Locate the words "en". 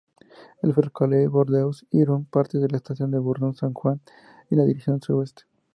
4.49-4.65